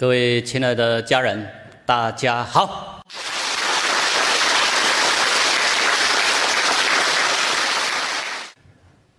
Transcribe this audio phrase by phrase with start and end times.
[0.00, 1.46] 各位亲爱的家人，
[1.84, 3.02] 大家好。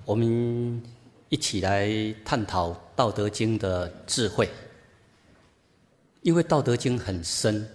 [0.06, 0.82] 我们
[1.30, 1.88] 一起来
[2.26, 4.50] 探讨《道德经》的智慧，
[6.24, 7.70] 因为《道德经》很深，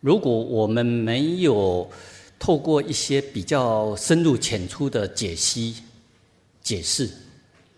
[0.00, 1.90] 如果我们没有
[2.38, 5.76] 透过一些比较深入浅出的解析、
[6.62, 7.06] 解释，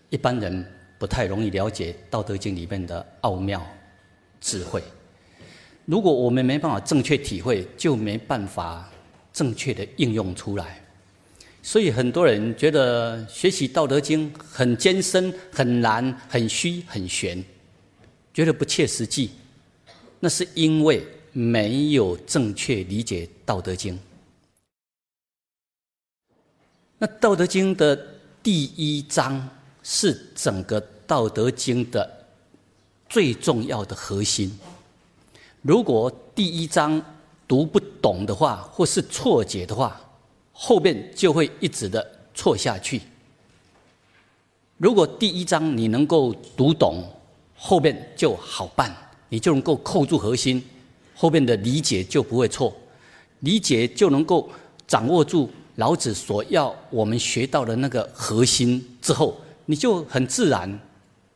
[0.09, 0.65] 一般人
[0.97, 3.61] 不太容易了解《道德经》里面的奥妙。
[4.43, 4.83] 智慧，
[5.85, 8.91] 如果我们没办法正确体会，就没办法
[9.31, 10.83] 正确的应用出来。
[11.61, 17.41] 所以很多人觉得学习《道德经》很艰深、很难、很虚、很玄，
[18.33, 19.31] 觉得不切实际。
[20.19, 23.95] 那是因为没有正确理解《道德经》。
[26.97, 27.95] 那《道德经》的
[28.43, 29.49] 第一章
[29.83, 32.22] 是整个《道德经》的。
[33.13, 34.51] 最重要的核心，
[35.61, 36.99] 如果第一章
[37.47, 40.01] 读不懂的话，或是错解的话，
[40.51, 42.99] 后面就会一直的错下去。
[44.77, 47.03] 如果第一章你能够读懂，
[47.55, 48.91] 后面就好办，
[49.29, 50.65] 你就能够扣住核心，
[51.15, 52.75] 后面的理解就不会错，
[53.41, 54.49] 理解就能够
[54.87, 60.79] 掌握住老子所要我们学到的那个核心之后，你就很自然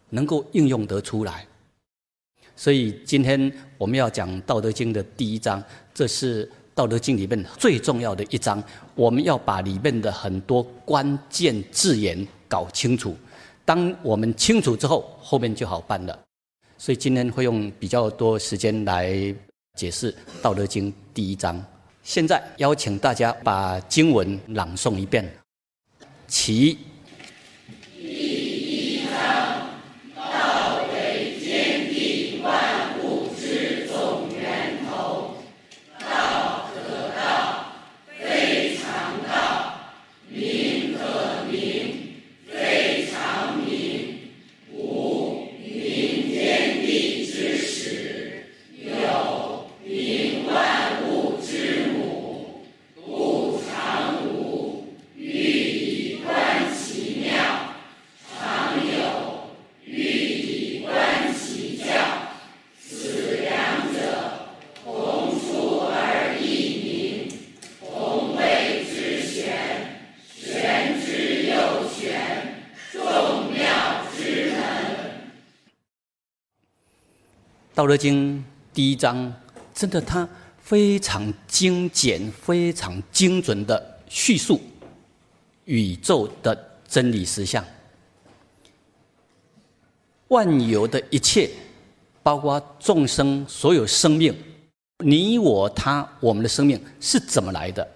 [0.09, 1.45] 能够应用得出来。
[2.57, 5.63] 所以今天我们要讲《道德经》的第一章，
[5.93, 8.61] 这是《道德经》里面最重要的一章。
[8.95, 13.15] 我们要把里面的很多关键字眼搞清楚。
[13.63, 16.19] 当我们清楚之后，后面就好办了。
[16.79, 19.13] 所以今天会用比较多时间来
[19.75, 20.11] 解释
[20.41, 21.63] 《道德经》第一章。
[22.01, 25.31] 现在邀请大家把经文朗诵一遍。
[26.27, 26.73] 其
[77.77, 78.39] 《道德经》
[78.73, 79.31] 第一章，
[79.71, 80.27] 真的，它
[80.57, 84.59] 非常精简、非常精准的叙述
[85.65, 87.63] 宇宙的真理实相，
[90.29, 91.51] 万有的一切，
[92.23, 94.35] 包括众生所有生命，
[95.05, 97.87] 你我他，我们的生命是怎么来的？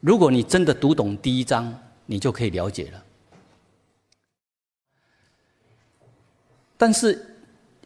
[0.00, 3.04] 如果你真的读懂第一章，你就可以了解了。
[6.78, 7.34] 但是。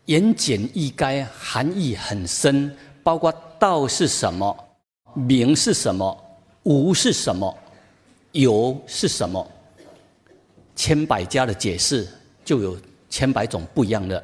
[0.06, 4.56] 言简意赅，含义很深，包括道是什么，
[5.14, 6.16] 名是什么，
[6.64, 7.56] 无是什么，
[8.32, 9.48] 有是什么，
[10.74, 12.08] 千百家的解释
[12.44, 12.76] 就有
[13.08, 14.22] 千百种不一样的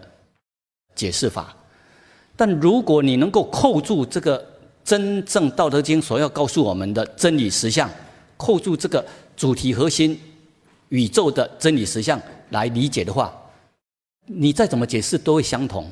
[0.95, 1.55] 解释法。
[2.35, 4.45] 但如果你能够扣住这个
[4.85, 7.89] 真正《道德经》所要告诉我们的真理实相，
[8.37, 9.05] 扣住这个
[9.37, 10.21] 主题核心
[10.89, 12.21] 宇宙的真理实相
[12.51, 13.35] 来理解的话。
[14.27, 15.89] 你再怎么解释都会相同，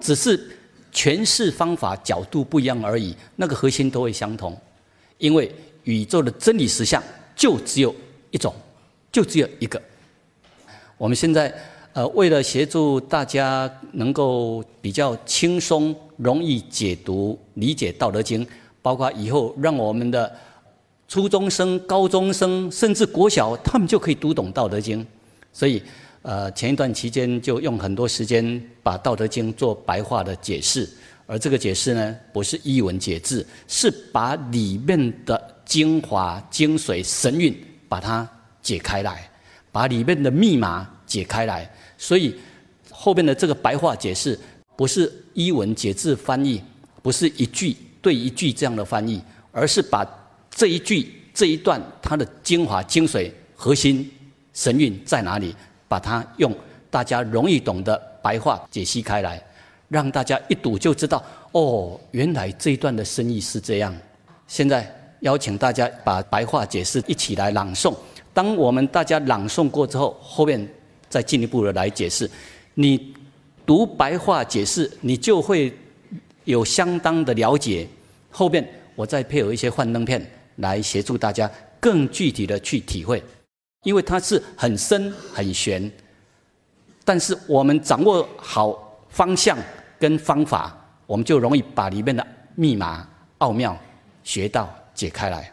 [0.00, 0.56] 只是
[0.90, 3.14] 诠释方法角度不一样而已。
[3.36, 4.58] 那个核心都会相同，
[5.18, 5.54] 因为
[5.84, 7.02] 宇宙的真理实相
[7.36, 7.94] 就只有
[8.30, 8.54] 一种，
[9.12, 9.80] 就只有一个。
[10.96, 11.54] 我们现在
[11.92, 18.42] 呃，为了协助大家能够比较轻松、容易解读、理解《道德经》，
[18.80, 20.34] 包括以后让我们的
[21.06, 25.02] 初中生、高中生，甚至国小，他们就可以读懂《道德经》，
[25.52, 25.82] 所以。
[26.26, 30.88] 呃，前一段期间就用很多时间把《道德经》做白话的解释，
[31.24, 37.56] 而这个解释呢，不是一文解字，是把里面的精华、精髓、神韵
[37.88, 38.28] 把它
[38.60, 39.30] 解开来，
[39.70, 41.70] 把里面的密码解开来。
[41.96, 42.34] 所以
[42.90, 44.36] 后面的这个白话解释，
[44.76, 46.60] 不是一文解字翻译，
[47.02, 49.22] 不是一句对一句这样的翻译，
[49.52, 50.04] 而是把
[50.50, 54.10] 这一句这一段它的精华、精髓、核心、
[54.52, 55.54] 神韵在哪里？
[55.96, 56.54] 把它用
[56.90, 59.42] 大家容易懂的白话解析开来，
[59.88, 63.96] 让大家一读就知道哦，原来这一段的深意是这样。
[64.46, 67.94] 现在邀请大家把白话解释一起来朗诵。
[68.34, 70.68] 当我们大家朗诵过之后，后面
[71.08, 72.30] 再进一步的来解释。
[72.74, 73.14] 你
[73.64, 75.72] 读白话解释，你就会
[76.44, 77.88] 有相当的了解。
[78.30, 78.62] 后面
[78.94, 80.20] 我再配合一些幻灯片
[80.56, 81.50] 来协助大家
[81.80, 83.22] 更具体的去体会，
[83.86, 85.88] 因为它是很深很玄，
[87.04, 88.76] 但是我们掌握好
[89.08, 89.56] 方向
[89.96, 93.78] 跟方法，我们就容易把里面的密码奥妙
[94.24, 95.52] 学到解开来。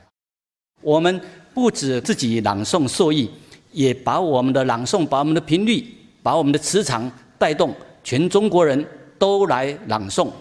[0.81, 1.21] 我们
[1.53, 3.29] 不止自己朗诵受益，
[3.71, 5.87] 也把我们的朗诵、把我们的频率、
[6.23, 7.71] 把我们的磁场带动。
[8.03, 8.83] 全中国人
[9.19, 10.25] 都来朗诵《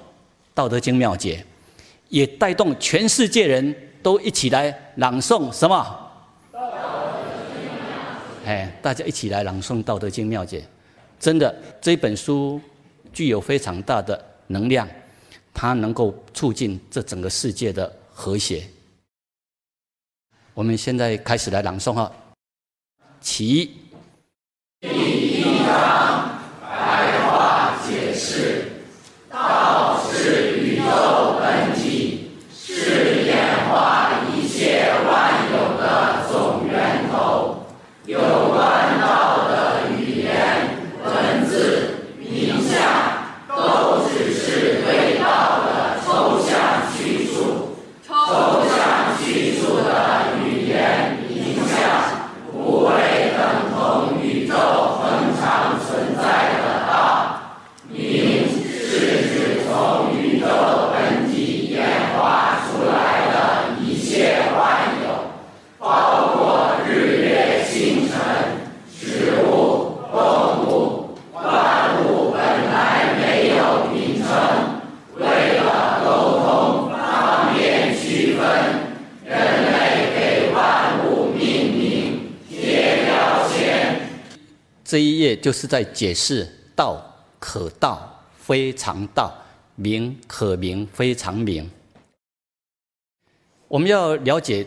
[0.54, 1.44] 道德经》妙解，
[2.08, 5.76] 也带动全世界人都一起来朗诵什么？
[8.44, 10.64] 《》哎，大家一起来朗诵《道德经》妙解，
[11.18, 12.60] 真的这本书
[13.12, 14.88] 具有非常大的能量，
[15.54, 18.64] 它能够促进这整个世界的和谐。
[20.54, 22.12] 我们现在开始来朗诵哈，
[23.20, 23.70] 起。
[24.80, 28.68] 第一章白话解释。
[29.30, 33.36] 道是宇宙本体，是演
[33.70, 37.64] 化一切万有的总源头。
[38.04, 42.76] 有关道的语言、文字、名相，
[43.48, 47.76] 都只是对道的抽象叙述。
[48.06, 48.12] 抽
[48.68, 52.92] 象叙述的语言、名相，不会
[53.32, 57.40] 等同宇宙恒常存在的道。
[57.88, 58.60] 名。
[59.64, 60.46] 从宇宙
[60.92, 61.80] 本体演
[62.14, 65.06] 化出来的一切万有，
[65.78, 68.12] 包括日月星辰、
[69.00, 72.38] 植物、动物，万物本
[72.70, 74.28] 来没有名称，
[75.16, 76.10] 为了沟
[76.40, 78.42] 通方便区分，
[79.24, 79.32] 人
[79.72, 84.00] 类给万物命名、贴标签。
[84.92, 86.46] 这一页就是在解释
[86.76, 87.02] 道
[87.38, 89.32] 可道，非常道。
[89.74, 91.70] 名可名，非常名。
[93.68, 94.66] 我们要了解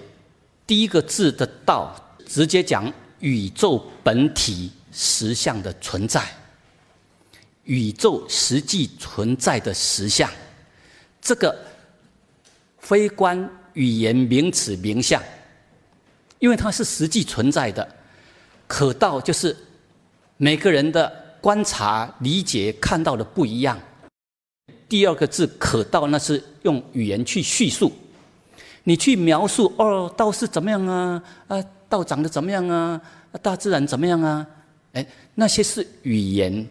[0.65, 1.95] 第一个字的“道”，
[2.25, 6.27] 直接讲宇宙本体实相的存在，
[7.65, 10.27] 宇宙实际存在的实相。
[11.21, 11.55] 这个
[12.79, 15.21] 非观语言名词名相，
[16.39, 17.87] 因为它是实际存在的。
[18.65, 19.55] 可道就是
[20.37, 23.79] 每个人的观察、理解、看到的不一样。
[24.89, 27.91] 第二个字“可道”，那是用语言去叙述，
[28.83, 31.21] 你去描述哦，道是怎么样啊？
[31.47, 33.01] 啊，道长得怎么样啊？
[33.41, 34.45] 大自然怎么样啊？
[34.93, 35.05] 哎，
[35.35, 36.67] 那些是语言，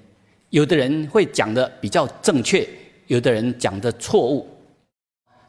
[0.51, 2.69] 有的人会讲的比较正确，
[3.07, 4.49] 有的人讲的错误。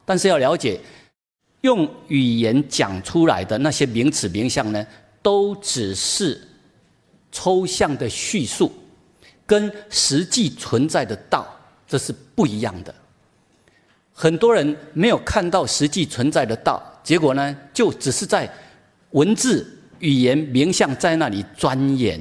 [0.06, 0.80] 但是要了解，
[1.62, 4.86] 用语言讲出来的那些名词名相呢，
[5.22, 6.40] 都只是
[7.36, 8.72] 抽象的叙述，
[9.46, 11.46] 跟实际存在的道。
[11.86, 12.96] 这是不一样的。
[14.14, 18.50] 很多人没有看到实际存在的道，结果呢，就只是在
[19.12, 22.20] 文字、语言、名相在那里钻研，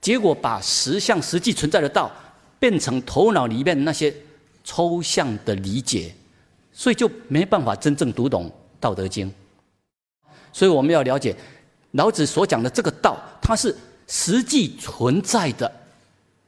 [0.00, 2.10] 结果把实相、实际存在的道
[2.58, 4.12] 变成头脑里面那些
[4.64, 6.12] 抽象的理解，
[6.72, 8.46] 所以就没办法真正读懂
[8.80, 9.30] 《道德经》。
[10.52, 11.34] 所以我们要了解
[11.92, 13.74] 老子所讲的这个道，它是
[14.08, 15.70] 实际存在的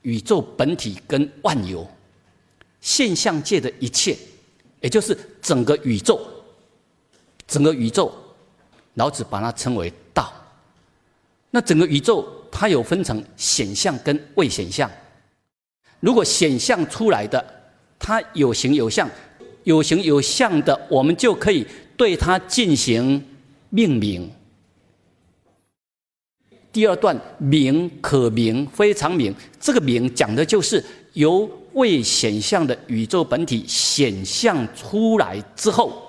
[0.02, 1.88] 宇宙本体跟万有。
[2.80, 4.16] 现象界的一切，
[4.80, 6.18] 也就是整个宇宙，
[7.46, 8.10] 整个宇宙，
[8.94, 10.32] 老子把它称为道。
[11.50, 14.90] 那整个宇宙它有分成显象跟未显象。
[16.00, 17.44] 如果显象出来的，
[17.98, 19.06] 它有形有相，
[19.64, 21.66] 有形有相的，我们就可以
[21.98, 23.22] 对它进行
[23.68, 24.32] 命名。
[26.72, 31.48] 第二段名可名，非常名，这个名讲的就是由。
[31.74, 36.02] 未显象的宇宙本体显象出来之后，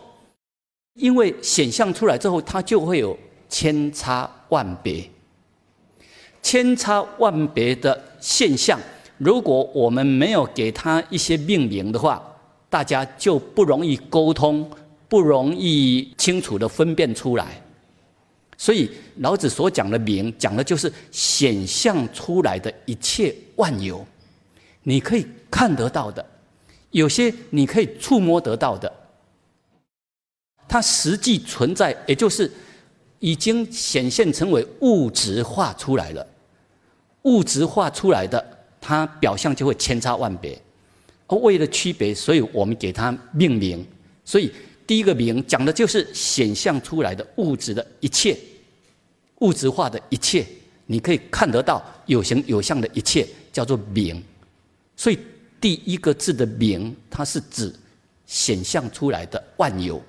[0.95, 3.15] 因为显象出来之后，它就会有
[3.47, 5.07] 千差万别、
[6.41, 8.79] 千差万别的现象。
[9.19, 12.19] 如果我们没有给它一些命名的话，
[12.67, 14.67] 大家就不容易沟通，
[15.07, 17.61] 不容易清楚的分辨出来。
[18.61, 18.87] 所以
[19.17, 24.05] 老子所讲的名，讲的就是显象出来的一切万有。
[24.83, 26.23] 你可以看得到的，
[26.91, 28.93] 有些你可以触摸得到的，
[30.67, 32.51] 它实际存在，也就是
[33.17, 36.27] 已经显现成为物质化出来了。
[37.23, 38.45] 物质化出来的，
[38.79, 40.55] 它表象就会千差万别。
[41.25, 43.83] 而为了区别，所以我们给它命名。
[44.23, 44.51] 所以
[44.85, 48.37] 第一个名讲的就是显象出来的物质的一切，
[49.41, 50.45] 物质化的一切，
[50.87, 54.23] 你可以看得到有形有相的一切，叫做名。
[54.95, 55.19] 所以
[55.59, 57.73] 第一个字的明，它是指
[58.25, 60.01] 显象出来的万有。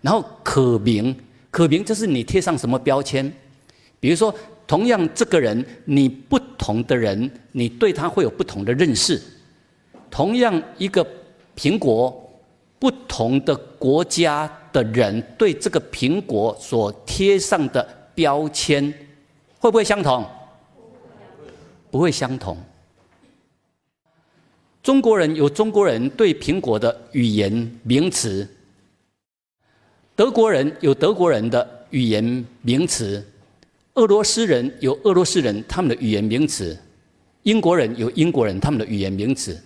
[0.00, 1.14] 然后可明，
[1.50, 3.30] 可明就是你贴上什么标签，
[3.98, 4.34] 比如说，
[4.66, 9.20] 同样这个人，你不同的人，你对他会有不同的认识。
[10.10, 11.06] 同样一个
[11.54, 12.40] 苹果，
[12.78, 17.86] 不同的国家的人对这个苹果所贴上的
[18.20, 18.92] 标签，
[19.58, 20.26] 会不会相同？
[21.90, 22.54] 不会相同。
[24.82, 27.50] 中国人有中国人对苹果的语言
[27.82, 28.46] 名词。
[30.14, 33.26] 德国人有德国人的语言名词，
[33.94, 36.78] 俄罗斯人有俄罗斯人他们的语言名词，
[37.44, 39.58] 英国人有英国人他们的语言名词。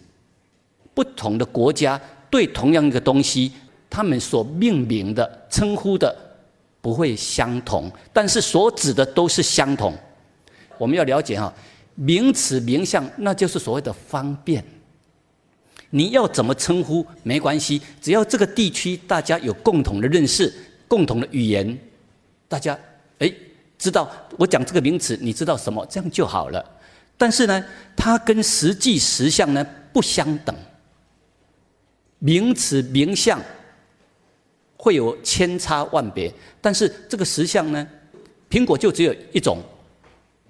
[0.95, 3.51] 不同的国家对同样一个东西，
[3.91, 6.17] 他们所命名的称呼的
[6.85, 9.97] 不会相同，但是所指的都是相同。
[10.77, 11.51] 我们要了解哈，
[11.95, 14.63] 名词名相那就是所谓的方便。
[15.89, 20.53] 你要怎么称呼没关系，只要这个地区大家有共同的认识、
[20.87, 21.79] 共同的语言，
[22.49, 22.79] 大家
[23.19, 23.33] 哎
[23.79, 26.63] 知道我讲这个名词，你知道什么，这样就好了。
[27.17, 27.65] 但是呢，
[27.97, 30.55] 它跟实际实相呢不相等，
[32.19, 33.41] 名词名相
[34.85, 37.89] 会有千差万别，但是这个实相呢，
[38.51, 39.63] 苹果就只有一种，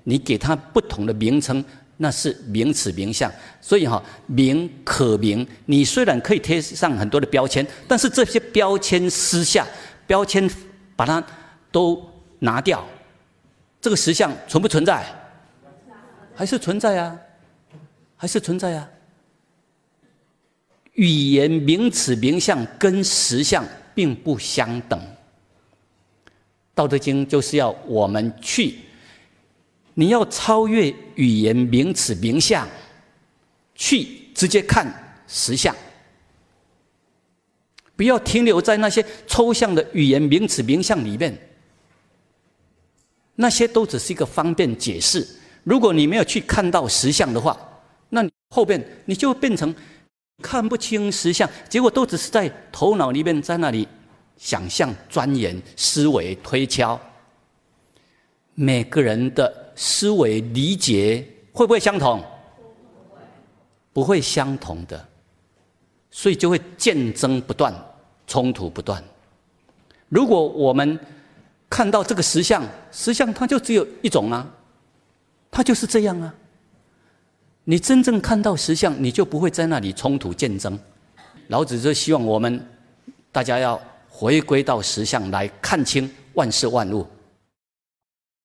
[0.03, 1.65] 你给它不同的名称。
[1.97, 5.47] 那是名词名相，所以哈名可名。
[5.67, 9.65] 你虽然可以贴上很多的标签，但是这些标签撕下
[10.05, 10.51] 标签
[10.97, 11.25] 把它
[11.71, 12.05] 都
[12.41, 12.85] 拿掉，
[13.81, 15.07] 这个实相存不存在？
[16.35, 17.17] 还是存在啊？
[18.17, 18.91] 还是存在啊？
[20.95, 23.65] 语言名词名相跟实相
[23.95, 24.99] 并不相等，
[26.75, 28.77] 《道德经》就是要我们去。
[29.95, 32.67] 你要超越语言名词名相，
[33.77, 34.93] 去直接看
[35.29, 35.73] 实相，
[37.95, 41.39] 不要停留在那些抽象的语言名词名相里面，
[43.37, 45.25] 那些都只是一个方便解释。
[45.63, 47.57] 如果你没有去看到实相的话，
[48.09, 49.73] 那后边你就变成
[50.43, 53.89] 看不清实相，结果都只是在头脑里面在那里
[54.37, 57.01] 想象、钻研、思维、推敲。
[58.55, 59.63] 每个人的。
[59.77, 62.23] 思维理解会不会相同？
[63.93, 65.09] 不会相同的，
[66.13, 67.75] 所以就会竞争不断，
[68.25, 69.03] 冲突不断。
[70.09, 70.97] 如果我们
[71.69, 72.63] 看到这个实相，
[72.93, 74.49] 实相它就只有一种啊，
[75.51, 76.33] 它就是这样啊。
[77.65, 80.79] 你真正看到实相，你就不会在那里冲突竞争。
[81.49, 82.65] 老子就希望我们
[83.33, 87.07] 大家要回归到实相来看清万事万物。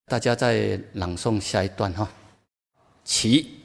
[0.05, 2.09] 大家再朗诵下一段哈，
[3.03, 3.58] 其。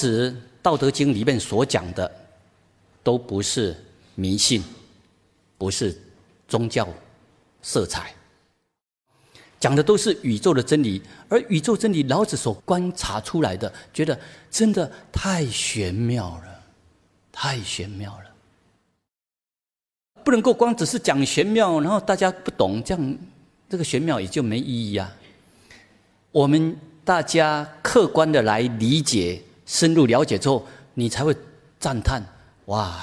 [0.00, 0.30] 子
[0.62, 2.10] 《道德经》里面所讲的，
[3.02, 3.76] 都不是
[4.14, 4.64] 迷信，
[5.58, 5.94] 不是
[6.48, 6.88] 宗教
[7.60, 8.14] 色彩，
[9.58, 11.02] 讲的都是宇宙的真理。
[11.28, 14.18] 而宇宙真理，老子所观察出来的，觉得
[14.50, 16.62] 真的太玄妙了，
[17.30, 18.30] 太玄妙了，
[20.24, 23.18] 不能够光只是讲玄妙，然后大家不懂，这样
[23.68, 25.14] 这个玄妙也就没意义啊。
[26.32, 29.42] 我们大家客观的来理解。
[29.70, 31.32] 深入了解之后，你才会
[31.78, 32.20] 赞叹：
[32.64, 33.00] 哇，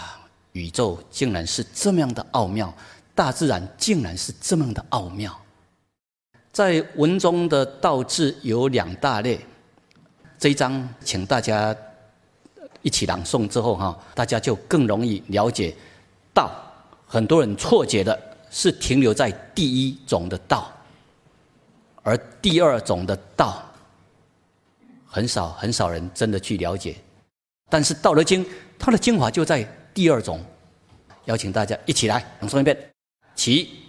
[0.51, 2.73] 宇宙竟然是这么样的奥妙，
[3.15, 5.33] 大自然竟然是这么样的奥妙。
[6.51, 9.39] 在文中的道字有两大类，
[10.37, 11.73] 这一章请大家
[12.81, 15.73] 一起朗诵之后哈，大家就更容易了解
[16.33, 16.51] 道。
[17.07, 18.19] 很多人错解的
[18.51, 20.69] 是停留在第一种的道，
[22.03, 23.63] 而第二种的道。
[25.07, 26.95] 很少很少人真的去了解，
[27.69, 28.45] 但是《道德经》
[28.77, 30.43] 它的精华就在第二种，
[31.25, 32.77] 邀请大家一起来朗诵一遍，
[33.35, 33.86] 起。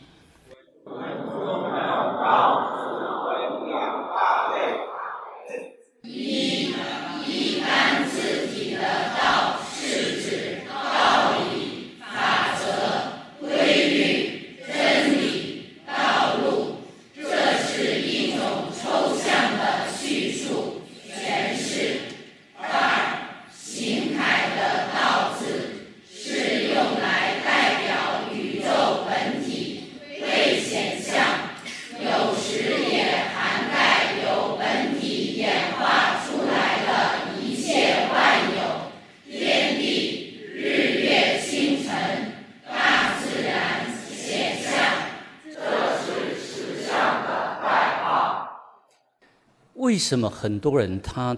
[49.89, 51.35] 为什么很多人他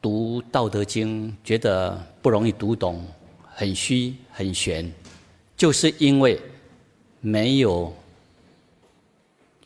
[0.00, 3.06] 读《道德经》觉得不容易读懂，
[3.54, 4.90] 很虚很玄，
[5.54, 6.40] 就是因为
[7.20, 7.94] 没有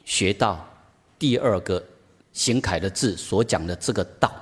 [0.05, 0.69] 学到
[1.17, 1.81] 第二个
[2.33, 4.33] 行楷的字所讲的这个道，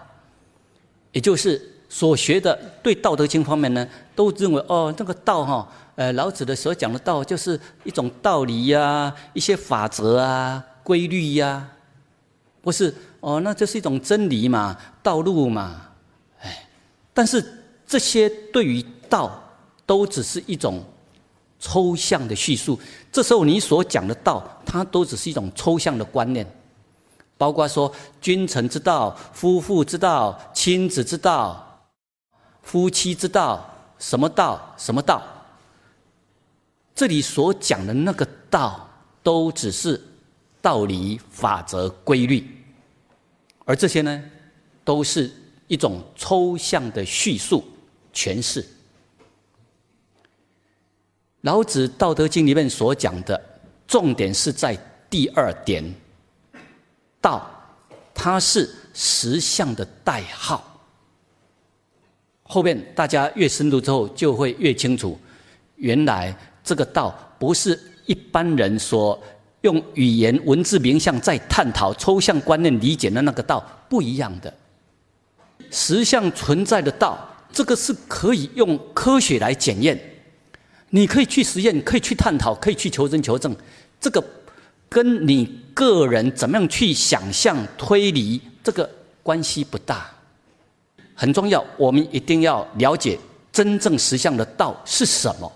[1.13, 11.69] 也就是所学的对《道德经》方面呢，都认为哦，那个道哈，呃，老子的所讲的道就是一种道理呀，一些法则啊，规律呀，
[12.63, 12.95] 不是。
[13.27, 15.89] 哦，那这是一种真理嘛，道路嘛，
[16.39, 16.65] 哎，
[17.13, 17.45] 但是
[17.85, 19.43] 这些对于道
[19.85, 20.81] 都只是一种
[21.59, 22.79] 抽象的叙述。
[23.11, 26.47] 这时候你所讲的道，它都只是一种抽象的观念，
[27.37, 31.81] 包括说君臣之道、夫妇之道、亲子之道、
[32.63, 35.21] 夫妻之道，什么道什么道。
[36.95, 38.89] 这里所讲的那个道，
[39.25, 40.01] 都只是
[40.63, 42.53] 道理、法则、规律。
[43.67, 44.25] 而这些呢，
[44.85, 45.31] 都是
[45.67, 47.65] 一种抽象的叙述
[48.15, 48.65] 诠释。
[51.41, 53.41] 老子《道德经》里面所讲的
[53.87, 54.79] 重点是在
[55.11, 55.85] 第二点，
[57.21, 57.51] 道，
[58.15, 60.81] 它是实相的代号。
[62.45, 65.19] 后面大家越深入之后，就会越清楚，
[65.75, 69.21] 原来这个道不是一般人所。
[69.63, 74.53] 用语言文字名相在探讨抽象观念理解的那个道不一样的
[75.71, 77.19] 实相存在的道，
[77.53, 79.99] 这个是可以用科学来检验，
[80.91, 83.55] 你可以去实验，可以去探讨，可以去求真求证。
[84.01, 84.23] 这个
[84.89, 88.89] 跟你个人怎么样去想象推理，这个
[89.23, 90.09] 关系不大。
[91.15, 93.19] 很重要，我们一定要了解
[93.51, 95.51] 真正实相的道是什么。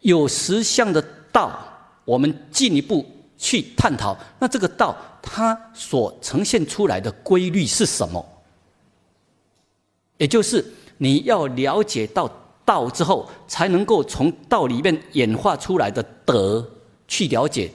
[0.00, 1.65] 有实相的道。
[2.06, 3.04] 我们进一步
[3.36, 8.24] 去探讨，那这个道它所呈现出来的规律是什么？
[10.16, 10.64] 也就是
[10.96, 12.30] 你要了解到
[12.64, 16.66] 道之后，才能够从道里面演化出来的德
[17.06, 17.70] 去了解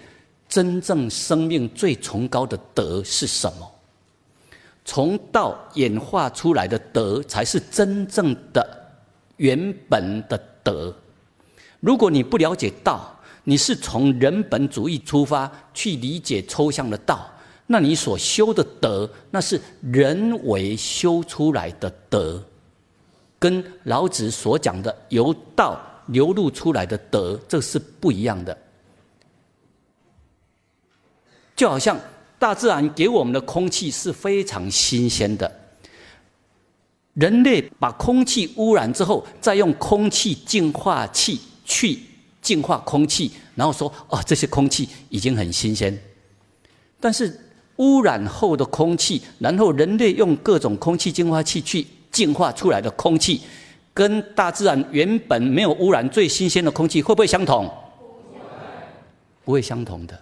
[0.49, 3.71] 真正生命最崇高的德是什么。
[4.83, 8.65] 从道演化出来的德，才是真正的
[9.37, 10.93] 原本的德。
[11.79, 17.27] 如果你不了解道，你是从人本主义出发去理解抽象的道，
[17.65, 22.43] 那你所修的德，那是人为修出来的德，
[23.39, 28.55] 跟老子所讲的由道流露出来的德，这是不一样的。
[31.55, 31.99] 就好像
[32.37, 35.51] 大自然给我们的空气是非常新鲜的，
[37.15, 42.10] 人类把空气污染之后，再用空气净化器去。
[42.41, 45.97] 净化空气，然后说：“哦，这些空气已经很新鲜。”
[46.99, 47.39] 但是
[47.77, 53.41] 污染后的空气，然后人类用各种空气净化器去净化出来的空气，
[53.93, 57.71] 跟大自然原本没有污染、最新鲜的空气会不会相同？
[59.43, 60.19] 不会相同的。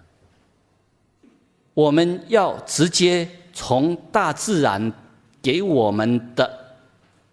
[1.74, 4.92] 我们要直接从大自然
[5.42, 6.76] 给我们的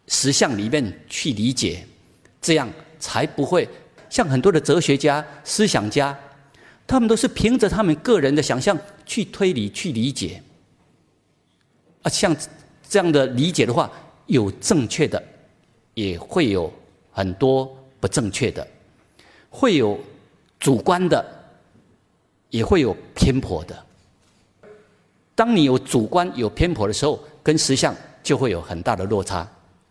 [0.09, 1.85] 实相里面去理解，
[2.40, 2.68] 这样
[2.99, 3.68] 才不会
[4.17, 6.19] 像很多的哲学家、思想家。
[6.87, 10.43] 他们都是凭着他们个人的想象去推理、去理解，
[12.01, 12.35] 啊，像
[12.89, 13.91] 这样的理解的话，
[14.25, 15.23] 有正确的，
[15.93, 16.73] 也会有
[17.11, 18.67] 很多不正确的，
[19.51, 19.99] 会有
[20.59, 21.23] 主观的，
[22.49, 23.77] 也会有偏颇的。
[25.35, 29.47] 当你有主观、有偏颇的时候，跟实相就会有很大的落差。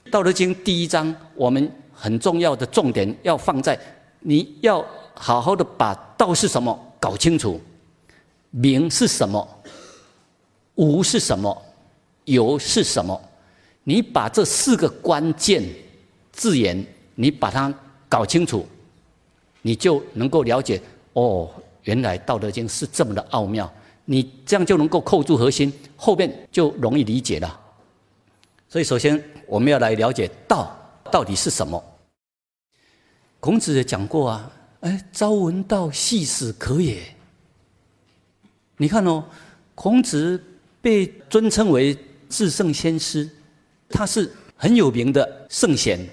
[0.09, 3.77] 《道德经》第一章，我们很重要的重点要放在
[4.25, 4.85] 你要。
[5.17, 7.57] 好好的把道是什么搞清楚，
[8.51, 9.47] 明是什么，
[10.75, 11.65] 无是什么，
[12.25, 13.17] 有是什么，
[13.85, 15.63] 你把这四个关键
[16.33, 16.85] 字眼，
[17.15, 17.73] 你把它
[18.09, 18.67] 搞清楚，
[19.61, 20.81] 你就能够了解
[21.13, 21.49] 哦，
[21.83, 27.57] 原来《道德经》是这么的奥妙，你这样就能够扣住核心，后面就容易理解了。
[28.67, 30.75] 所以，首先我们要来了解道
[31.09, 31.81] 到底是什么。
[33.45, 34.51] 孔子也讲过啊。
[34.79, 36.99] 哎，朝闻道，夕死可也。
[38.77, 39.23] 你看哦，
[39.75, 40.43] 孔子
[40.81, 41.95] 被尊称为
[42.27, 43.29] 至圣先师，
[43.87, 46.03] 他是很有名的圣贤，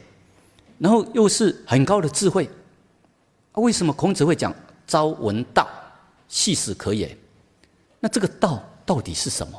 [0.76, 2.46] 然后又是很高的智慧。
[3.54, 4.54] 为什么孔子会讲
[4.86, 5.66] 朝闻道，
[6.28, 7.16] 夕死可也？
[7.98, 9.58] 那这个道到底是什么？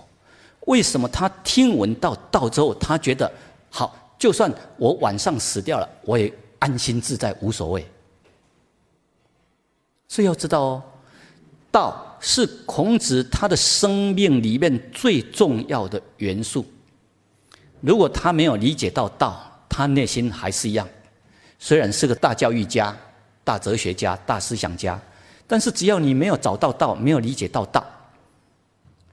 [0.68, 3.32] 为什么他听闻到道之后，他觉得
[3.72, 6.32] 好，就算我晚上死掉了，我也
[6.64, 7.86] 安心自在，无所谓？
[10.08, 10.84] 所以要知道哦，
[11.70, 16.66] 道是孔子他的生命里面最重要的元素。
[17.82, 20.88] 如果他没有理解到道，他内心还是一样，
[21.60, 22.96] 虽然是个大教育家、
[23.44, 24.98] 大哲学家、大思想家，
[25.46, 27.86] 但是只要你没有找到道，没有理解到道，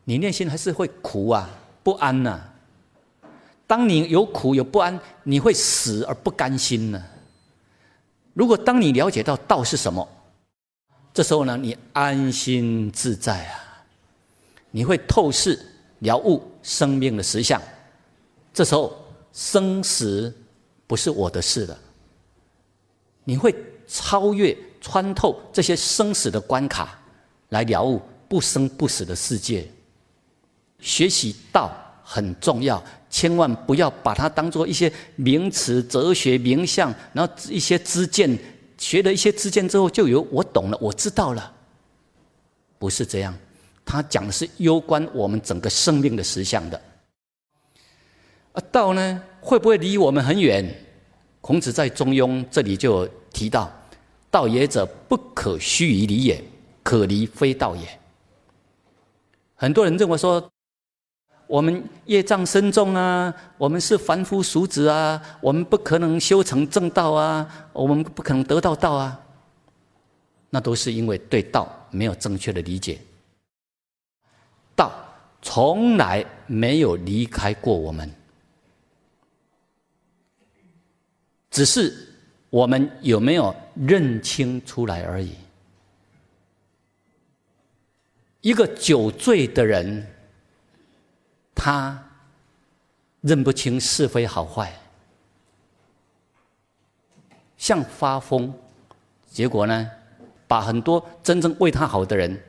[0.04, 1.50] 你内心还是会苦啊、
[1.82, 2.40] 不安呐。
[3.66, 7.02] 当你有苦有不安，你会死而不甘心呢。
[8.32, 10.06] 如果当你了解到道是什么，
[11.12, 13.84] 这时候呢，你安心自在啊，
[14.70, 15.58] 你会透视
[15.98, 17.60] 了悟生命的实相。
[18.54, 18.96] 这时候
[19.32, 20.32] 生死
[20.86, 21.78] 不是我的事了，
[23.24, 23.54] 你会
[23.86, 26.98] 超越穿透这些生死的关卡，
[27.48, 29.68] 来了悟不生不死的世界。
[30.78, 31.70] 学习道
[32.12, 38.36] 很重要，千万不要把它当做一些名词、哲学名相，然后一些知见。
[38.76, 41.52] 学了一些知见之后，就有我懂了，我知道了。
[42.80, 43.32] 不是这样，
[43.84, 46.82] 他讲的是攸关我们整个生命的实相的。
[48.54, 50.68] 啊，道呢会不会离我们很远？
[51.40, 53.70] 孔子在《中庸》这里就提到
[54.32, 56.42] ：“道也者，不可虚于离也，
[56.82, 57.86] 可离非道也。”
[59.54, 60.50] 很多人认为说。
[61.50, 69.20] 我们业障深重啊，我们是凡夫俗子啊，我们不可能修成正道啊，我们不可能得到道啊。
[70.48, 73.00] 那都是因为对道没有正确的理解。
[74.76, 74.92] 道
[75.42, 78.08] 从来没有离开过我们，
[81.50, 81.92] 只是
[82.48, 85.34] 我们有没有认清出来而已。
[88.40, 90.06] 一个酒醉的人。
[91.62, 92.02] 他
[93.20, 94.72] 认不清是非好坏，
[97.58, 98.50] 像发疯，
[99.30, 99.90] 结果呢，
[100.48, 102.42] 把很多真正为他好的人，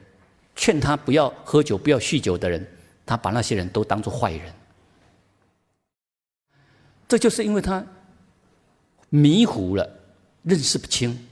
[0.56, 2.66] 劝他不要喝酒、不要酗酒的人，
[3.06, 4.54] 他把那些人都当做坏人。
[7.06, 7.86] 这就是因为他
[9.10, 9.90] 迷糊了，
[10.44, 11.28] 认识不清。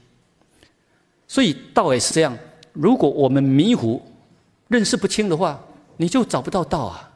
[1.26, 2.36] 所以道也是这样，
[2.74, 4.02] 如果我们迷糊、
[4.68, 5.58] 认识不清的话，
[5.96, 7.06] 你就找不到道啊。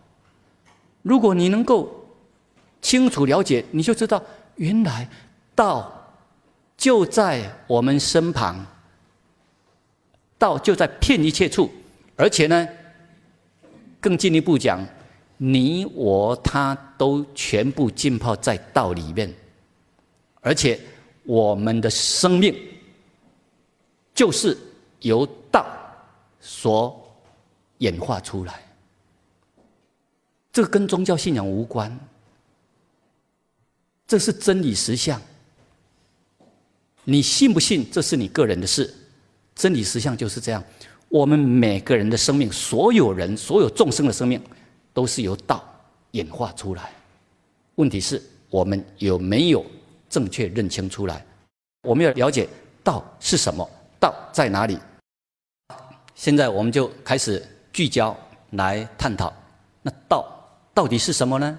[1.05, 2.09] 如果你能够
[2.81, 4.23] 清楚了解，你就知道
[4.57, 5.07] 原来
[5.55, 5.93] 道
[6.79, 8.67] 就在我们身旁，
[10.39, 11.71] 道就在遍一切处，
[12.17, 12.67] 而且呢，
[14.01, 14.83] 更进一步讲，
[15.37, 19.31] 你我他都全部浸泡在道里面，
[20.41, 20.81] 而且
[21.25, 22.57] 我们的生命
[24.15, 24.57] 就是
[25.01, 25.67] 由道
[26.41, 27.15] 所
[27.79, 28.64] 演化出来。
[30.55, 31.99] 这个跟宗教信仰无关，
[34.07, 35.21] 这是真理实相。
[37.03, 38.95] 你信不信，这是你个人的事。
[39.57, 40.63] 真理实相就是这样。
[41.09, 44.41] 我们每个人的生命，所有人、所有众生的生命，
[44.93, 45.65] 都是由道
[46.13, 46.93] 演化出来。
[47.75, 49.67] 问题是，我们有没有
[50.09, 51.27] 正确认清出来？
[51.83, 52.49] 我们要了解
[52.85, 54.79] 道是什么，道在哪里？
[56.15, 58.17] 现在我们就开始聚焦
[58.51, 59.33] 来探讨，
[59.83, 60.31] 那道
[60.75, 61.57] 到底是什么呢？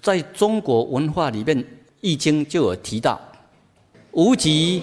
[0.00, 1.56] 在中国文化里面，
[2.00, 3.20] 《易经》就有提到：
[4.12, 4.82] 无极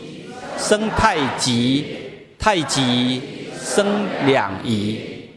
[0.58, 1.98] 生太极，
[2.38, 5.28] 太极生两仪，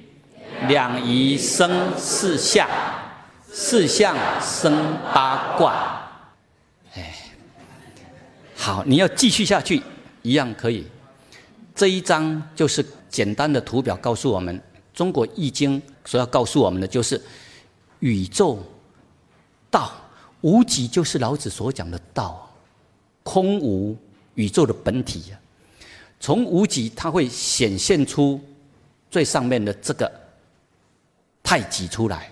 [0.69, 2.69] 两仪生四象，
[3.51, 6.01] 四象生八卦。
[6.95, 7.15] 哎，
[8.55, 9.83] 好，你要继续下去，
[10.23, 10.87] 一样可以。
[11.75, 14.61] 这一章就是简单的图表，告诉我们
[14.93, 17.21] 中国易经所要告诉我们的就是
[18.01, 18.59] 宇宙
[19.71, 19.93] 道
[20.43, 22.51] 无极，就是老子所讲的道，
[23.23, 23.97] 空无
[24.35, 25.39] 宇宙的本体呀。
[26.21, 28.41] 从无极，它会显现出
[29.11, 30.11] 最上面的这个
[31.43, 32.31] 太极出来。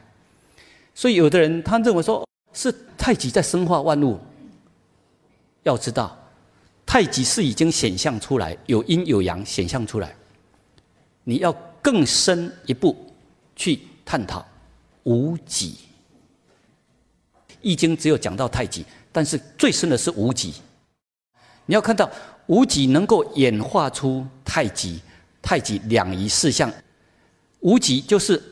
[0.95, 4.19] 所以有的人他认为说是太极在生化万物，
[5.63, 6.19] 要知道。
[6.85, 10.15] 太极是已经显象出来，有阴有阳显象出来。
[11.25, 12.95] 你要更深一步
[13.57, 14.45] 去探讨
[15.05, 15.77] 无极。
[17.61, 20.53] 易经只有讲到太极，但是最深的是无极。
[21.67, 22.11] 你要看到
[22.47, 25.01] 无极能够演化出太极，
[25.41, 26.73] 太极两仪四象，
[27.61, 28.43] 无极就是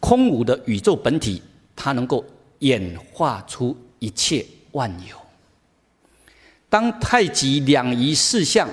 [0.00, 1.40] 空无的宇宙本体，
[1.76, 2.24] 它能够
[2.58, 5.16] 演化出一切万有。
[6.68, 8.68] 当太极两仪四象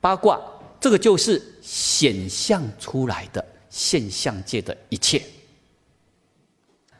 [0.00, 0.38] 八卦，
[0.78, 5.22] 这个就是显象出来的现象界的一切。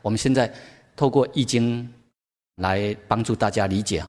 [0.00, 0.50] 我们现在
[0.96, 1.86] 透过易经
[2.56, 4.02] 来帮助大家理解，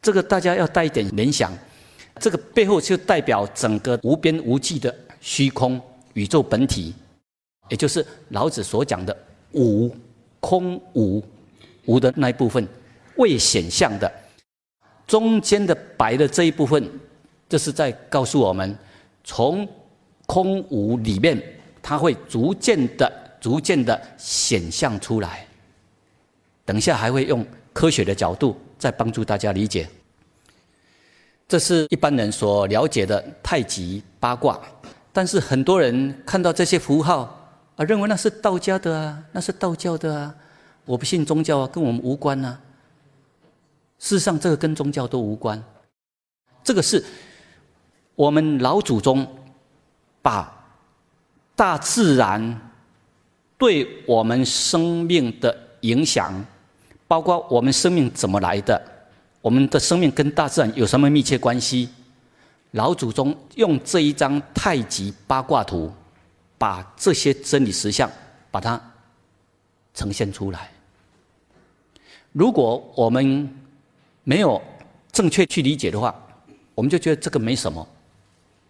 [0.00, 1.52] 这个大家要带一点联想，
[2.18, 5.78] 这个背后就代表整个无边无际的虚空
[6.14, 6.94] 宇宙本体，
[7.68, 9.14] 也就是老子所讲的
[9.52, 9.94] 无
[10.40, 11.22] 空无
[11.84, 12.66] 无的那一部分
[13.16, 14.10] 未显象的。
[15.06, 16.90] 中间的白的这一部分，
[17.48, 18.76] 这是在告诉我们，
[19.22, 19.68] 从
[20.26, 21.42] 空无里面，
[21.80, 23.10] 它会逐渐的、
[23.40, 25.46] 逐渐的显象出来。
[26.64, 29.88] 等一下还会用科学的角度再帮助大家理解。
[31.48, 34.60] 这是一般人所了解的太极八卦，
[35.12, 37.20] 但是很多人看到这些符号
[37.76, 40.34] 啊，认为那是道家的啊，那是道教的啊，
[40.84, 42.60] 我不信宗教啊，跟我们无关啊。
[44.00, 45.62] 事实上，这个跟宗教都无关。
[46.64, 47.04] 这个是
[48.16, 49.24] 我们老祖宗
[50.26, 50.52] 把
[51.54, 52.60] 大自然
[53.56, 56.44] 对我们生命的影响，
[57.06, 58.76] 包括我们生命怎么来的，
[59.40, 61.88] 我们的生命跟大自然有什么密切关系。
[62.72, 65.92] 老祖宗用这一张太极八卦图，
[66.58, 68.10] 把这些真理实相
[68.50, 68.80] 把它
[69.94, 70.72] 呈现出来。
[72.32, 73.48] 如果我们
[74.24, 74.60] 没有
[75.12, 76.12] 正确去理解的话，
[76.74, 77.86] 我们就觉得这个没什么。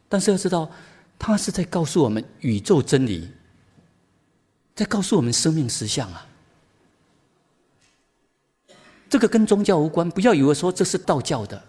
[0.06, 0.70] 但是要知道，
[1.18, 3.30] 他是在告诉我们宇宙真理，
[4.74, 6.26] 在告诉我们生命实相啊。
[9.08, 11.62] 这个跟宗教无关，不要以为说这是道教的，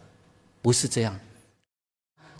[0.61, 1.19] 不是这样。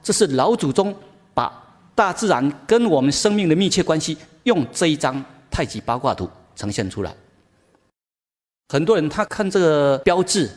[0.01, 0.95] 这是老祖宗
[1.33, 1.51] 把
[1.93, 7.15] 大自然跟我们生命的密切关系，用这一张太极八卦图呈现出来。
[8.69, 10.49] 很多人他看这个标志。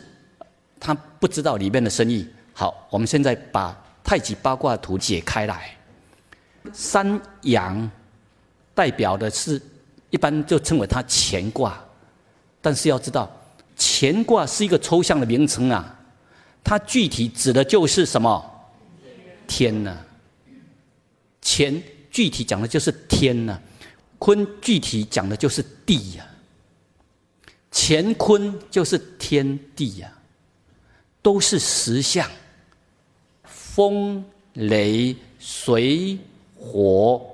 [0.83, 2.27] 他不知道里面的深意。
[2.55, 5.77] 好，我们现在把太极八卦图解开来。
[6.73, 7.91] 三阳
[8.75, 9.61] 代表的是，
[10.11, 11.83] 一般就称为它乾卦。
[12.61, 13.31] 但是要知道，
[13.77, 15.99] 乾卦是一个抽象的名称啊，
[16.63, 18.45] 它具体指的就是什么？
[19.47, 19.97] 天呢？
[21.43, 23.61] 乾具体讲的就是天呢，
[24.19, 26.27] 坤具体讲的就是地呀。
[27.73, 30.13] 乾坤就是天地呀。
[31.23, 32.27] 都是实相，
[33.45, 36.19] 风、雷、水、
[36.61, 37.25] 火、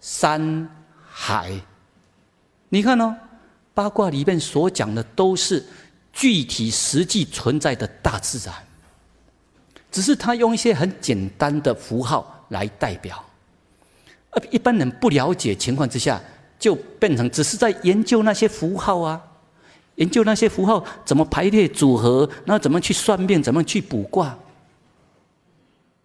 [0.00, 0.68] 山、
[1.10, 1.50] 海。
[2.68, 3.16] 你看哦，
[3.72, 5.64] 八卦里面所讲的都是
[6.12, 8.54] 具体实际存在的大自然，
[9.90, 13.24] 只是他用一些很简单的符号来代表。
[14.30, 16.20] 呃，一般人不了解情况之下，
[16.58, 19.20] 就变成只是在研究那些符号啊。
[19.96, 24.38] 研究那些符号怎么排列组合，然后怎么去算命，怎么去卜卦？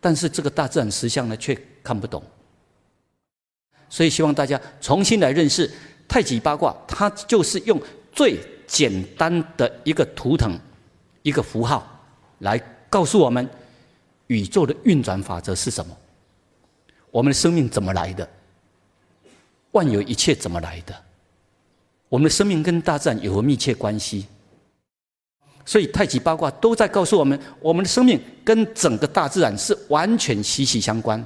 [0.02, 2.22] 但是这个大自然实相呢，却看不懂。
[3.90, 5.70] 所以希望大家重新来认识
[6.08, 10.60] 太极八卦，它就是用最简单的一个图腾、
[11.22, 11.86] 一个符号，
[12.40, 13.48] 来告诉我们
[14.28, 15.96] 宇宙的运转法则是什么，
[17.12, 18.28] 我们的生命怎么来的，
[19.72, 20.96] 万有一切怎么来的。
[22.10, 24.26] 我们的生命跟大自然有何密切关系。
[25.66, 31.24] 所以太极八卦都在告诉我们，我们的生命跟整个大自然是完全息息相关，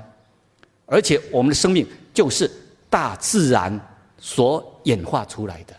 [0.85, 2.49] 而且我们的生命就是
[2.89, 3.79] 大自然
[4.17, 5.75] 所演化出来的。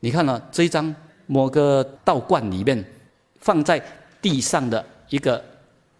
[0.00, 0.94] 你看呢这一张
[1.26, 2.84] 某个道观里面
[3.40, 3.82] 放在
[4.22, 5.42] 地上的一个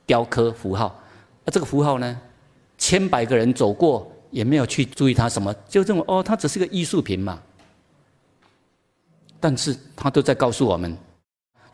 [0.06, 1.00] 雕刻符号，
[1.44, 2.20] 而这个符号呢，
[2.76, 7.40] 千百个人走过也没有去注意它什么，就认为哦，它只是个艺术品嘛。
[9.40, 10.96] 但是他都在告诉我们，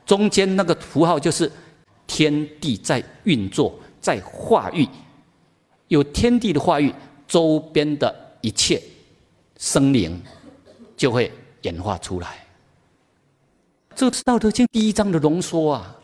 [0.04, 1.50] 中间那个符号就是
[2.06, 4.86] 天地在运作，在化育，
[5.88, 6.92] 有天地的化育，
[7.26, 8.82] 周边的一切
[9.58, 10.20] 生灵
[10.96, 12.44] 就会演化出来。
[13.94, 15.96] 这是《道德经》第一章的浓缩啊！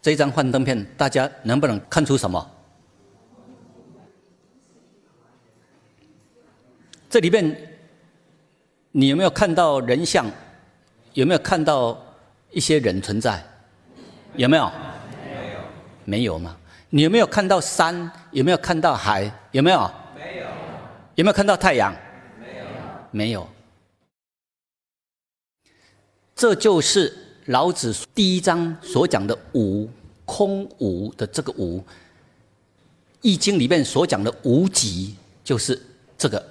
[0.00, 2.50] 这一张幻灯片，大家能不能看出什么？
[7.08, 7.68] 这里面。
[8.92, 10.26] 你有没有看到人像？
[11.12, 11.96] 有没有看到
[12.50, 13.40] 一些人存在？
[14.34, 14.68] 有没有？
[15.24, 15.60] 没有。
[16.04, 16.56] 没有吗？
[16.92, 18.10] 你有没有看到山？
[18.32, 19.32] 有没有看到海？
[19.52, 19.90] 有没有？
[20.16, 20.46] 没有。
[21.14, 21.94] 有没有看到太阳？
[22.40, 22.64] 没有。
[23.12, 23.48] 没有。
[26.34, 29.88] 这就是老子第一章所讲的“无”，
[30.26, 31.78] 空无的这个“无”。
[33.22, 35.80] 《易经》里面所讲的“无极”，就是
[36.18, 36.44] 这个。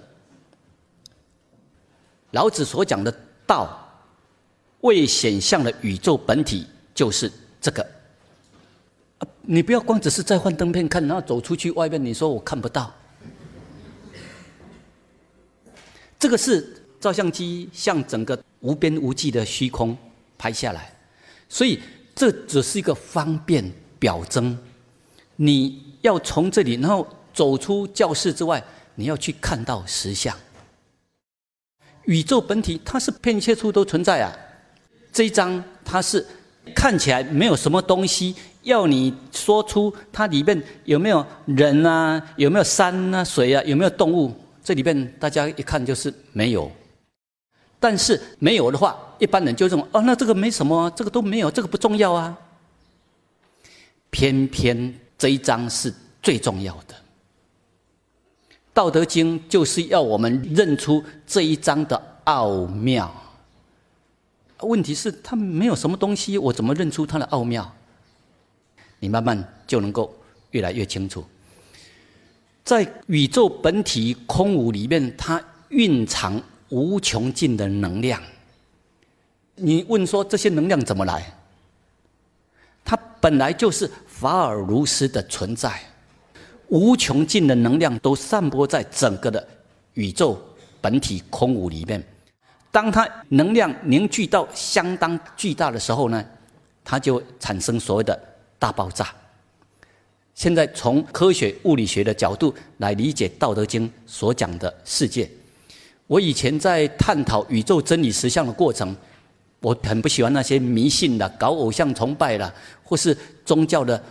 [2.31, 3.13] 老子所讲的
[3.45, 3.77] 道，
[4.81, 7.85] 未显象的宇宙本体就是这个。
[9.41, 12.93] 你不要光只是在幻灯片看，然后走出去外面，你说我看不到。
[16.19, 19.97] 这个是照相机向整个无边无际的虚空
[20.37, 20.93] 拍下来，
[21.47, 21.79] 所以
[22.13, 24.57] 这只是一个方便表征。
[25.37, 28.61] 你要从这里，然后走出教室之外，
[28.95, 30.37] 你要去看到实相。
[32.03, 34.35] 宇宙本体，它是片切处都存在啊。
[35.13, 36.25] 这一章它是
[36.75, 38.35] 看起来没有什么东西，
[38.69, 44.33] 要你说出它里面有没有人啊，有没有山啊、水啊，有没有动物？
[44.63, 46.71] 这里面大家一看就是没有。
[47.81, 52.37] 但是没有的话，一般人就认为哦，那这个没什么，这个都没有，这个不重要啊。
[54.11, 56.95] 偏偏这一章是最重要的。
[58.73, 63.13] 《道德经》就是要我们认出这一章的奥妙。
[64.61, 67.73] 问题是，它没有什么东西，我怎么认出它的奥妙？
[68.99, 70.13] 你慢慢就能够
[70.51, 71.23] 越来越清楚。
[72.63, 78.21] 在宇宙本体空无里面，它蕴藏无穷尽的能量。
[79.55, 81.33] 你问说这些能量怎么来？
[82.85, 85.79] 它本来就是法尔如斯的存在。
[86.67, 89.47] 无穷尽的能量都散播在整个的
[89.95, 90.39] 宇宙
[90.79, 92.03] 本体空无里面。
[92.71, 96.23] 当它能量凝聚到相当巨大的时候呢，
[96.83, 98.19] 它就产生所谓的
[98.59, 99.11] 大爆炸。
[100.35, 105.27] 现在从科学物理学的角度来理解《道德经》所讲的世界。
[106.05, 108.95] 我以前在探讨宇宙真理实相的过程，
[109.61, 114.03] 我很不喜欢那些迷信的、搞偶像崇拜的，或是宗教的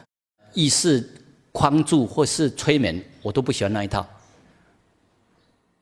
[0.54, 1.08] 意识。
[1.50, 4.06] 框住或是催眠，我都不喜欢那一套。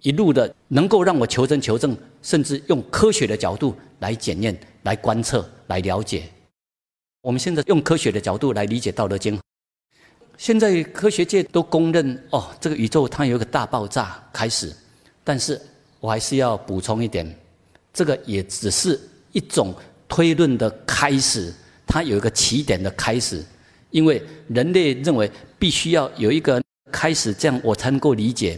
[0.01, 6.31] 一路的能够让我求真求证，甚至用科学的角度来检验、来观测、来了解。
[7.27, 9.37] 我们现在用科学的角度来理解《道德经》。
[10.39, 14.73] 现在科学界都公认，哦，这个宇宙它有一个大爆炸开始。
[15.25, 15.61] 但是
[15.99, 17.29] 我还是要补充一点，
[17.93, 19.01] 这个也只是
[19.33, 19.75] 一种
[20.07, 21.53] 推论的开始，
[21.85, 23.45] 它有一个起点的开始。
[23.91, 26.63] 因为人类认为必须要有一个
[26.93, 28.57] 开始，这样我才能够理解。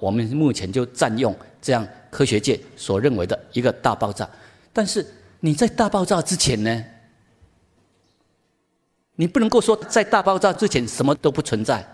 [0.00, 4.28] 我们目前就占用这样科学界所认为的一个大爆炸。
[4.72, 5.06] 但是
[5.38, 6.84] 你在大爆炸之前呢？
[9.16, 11.86] 你不能够说在大爆炸之前什么都不存在，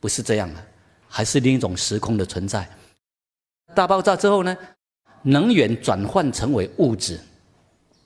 [0.00, 0.66] 不是这样的，
[1.08, 2.68] 还是另一种时空的存在。
[3.74, 4.56] 大爆炸之后呢？
[5.22, 7.18] 能源转换成为物质。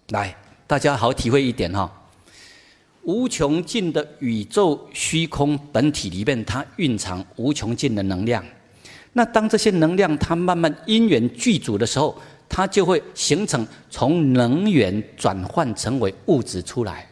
[0.09, 0.35] 来，
[0.67, 1.91] 大家好体会一点哈。
[3.03, 8.45] 无穷尽的宇宙虚空本体里面，它蕴藏无穷尽的能量。
[9.13, 12.17] 那当这些能量它慢慢因缘具足的时候，
[12.49, 17.07] 它就会形成从能源转换成为物质出来。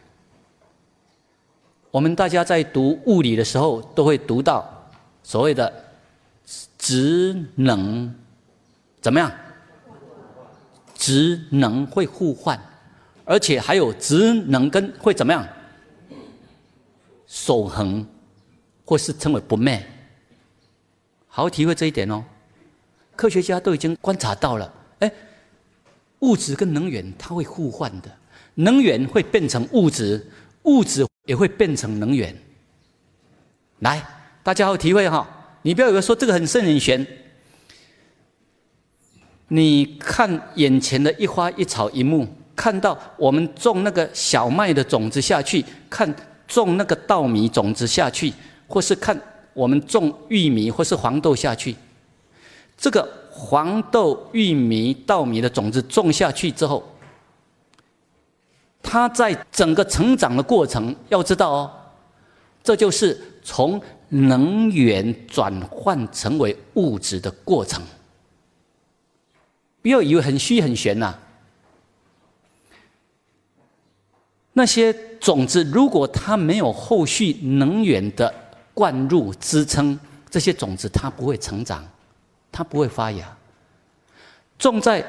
[1.91, 4.89] 我们大家在读物理的时候，都会读到
[5.23, 5.71] 所谓的
[6.77, 8.13] 职能
[9.01, 9.29] 怎么样？
[10.95, 12.57] 职能会互换，
[13.25, 15.45] 而且还有职能跟会怎么样？
[17.27, 18.05] 守恒，
[18.85, 19.85] 或是称为不灭，
[21.27, 22.23] 好好体会这一点哦。
[23.17, 25.11] 科学家都已经观察到了，哎，
[26.19, 28.09] 物质跟能源它会互换的，
[28.55, 30.25] 能源会变成物质，
[30.63, 32.35] 物质也会变成能源。
[33.79, 34.03] 来，
[34.43, 35.27] 大家好体会哈，
[35.61, 37.05] 你不要以为说这个很深很玄。
[39.47, 46.13] 你看眼前的一花一草一木，看到我们种那个小麦的种子下去，看
[46.47, 48.33] 种那个稻米种子下去，
[48.67, 49.19] 或是看
[49.53, 51.75] 我们种玉米或是黄豆下去，
[52.77, 56.81] 这个黄豆、玉米、稻米的种子种下去之后，
[58.83, 61.71] 它在整个成长的过程，要知道哦，
[62.63, 67.81] 这就是从能源转换成为物质的过程。
[69.81, 71.17] 不要以为很虚很玄呐。
[74.53, 78.33] 那些种子，如果它没有后续能源的
[78.73, 79.97] 灌入支撑，
[80.29, 81.87] 这些种子它不会成长，
[82.51, 83.37] 它不会发芽。
[84.59, 85.03] 种在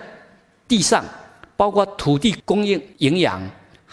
[0.69, 1.05] 地上，
[1.57, 3.43] 包括土地供应营养，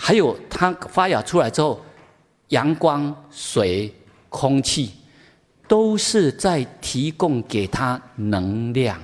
[0.02, 1.80] 还有它发芽出来之后，
[2.48, 3.94] 阳光、水、
[4.30, 4.92] 空气，
[5.68, 8.98] 都是在提供给它能量。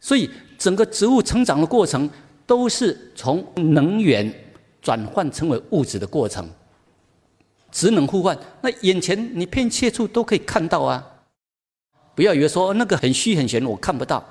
[0.00, 2.08] 所以，整个植物成长的过程
[2.46, 4.32] 都是从能源
[4.80, 6.48] 转换成为物质的过程，
[7.70, 8.36] 职能互换。
[8.62, 11.06] 那眼前你片切处都可以看到啊！
[12.14, 14.24] 不要以为说那个很虚很玄，我看不到。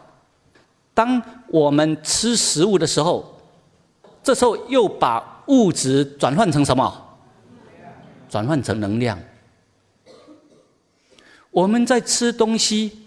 [0.94, 3.33] 当我们吃食物的时候，
[4.24, 7.17] 这时候又把物质转换成什么？
[8.30, 9.19] 转换成能量。
[11.51, 12.99] 我们在吃东西。